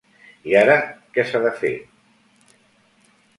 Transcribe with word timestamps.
I 0.51 0.55
ara 0.61 0.77
què 1.17 1.25
s’ha 1.33 1.43
de 1.43 1.51
fer? 1.59 1.73